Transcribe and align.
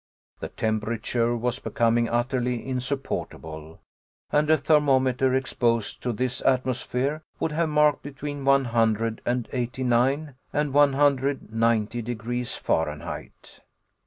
The 0.39 0.47
temperature 0.47 1.37
was 1.37 1.59
becoming 1.59 2.09
utterly 2.09 2.67
insupportable, 2.67 3.79
and 4.31 4.49
a 4.49 4.57
thermometer 4.57 5.35
exposed 5.35 6.01
to 6.01 6.11
this 6.11 6.41
atmosphere 6.41 7.21
would 7.39 7.51
have 7.51 7.69
marked 7.69 8.01
between 8.01 8.43
one 8.43 8.65
hundred 8.65 9.21
and 9.27 9.47
eighty 9.51 9.83
nine 9.83 10.33
and 10.51 10.73
one 10.73 10.93
hundred 10.93 11.53
ninety 11.53 12.01
degrees 12.01 12.55
Fahrenheit. 12.55 13.59